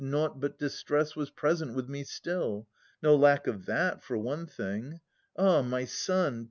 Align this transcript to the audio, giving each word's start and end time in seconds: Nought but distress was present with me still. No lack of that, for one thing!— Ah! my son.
Nought 0.03 0.39
but 0.39 0.57
distress 0.57 1.15
was 1.15 1.29
present 1.29 1.75
with 1.75 1.87
me 1.87 2.03
still. 2.03 2.67
No 3.03 3.15
lack 3.15 3.45
of 3.45 3.67
that, 3.67 4.01
for 4.01 4.17
one 4.17 4.47
thing!— 4.47 4.99
Ah! 5.37 5.61
my 5.61 5.85
son. 5.85 6.39